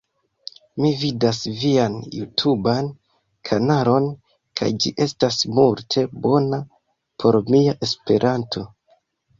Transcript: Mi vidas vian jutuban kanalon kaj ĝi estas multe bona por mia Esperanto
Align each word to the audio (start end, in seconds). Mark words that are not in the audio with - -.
Mi 0.83 0.87
vidas 1.01 1.41
vian 1.59 1.97
jutuban 2.15 2.89
kanalon 3.51 4.09
kaj 4.63 4.71
ĝi 4.87 4.95
estas 5.07 5.39
multe 5.61 6.07
bona 6.27 6.65
por 7.23 7.43
mia 7.53 7.79
Esperanto 7.91 8.71